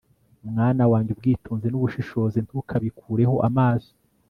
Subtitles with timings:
[0.49, 3.91] mwana wanjye, ubwitonzi n'ubushishozi ntukabikureho amaso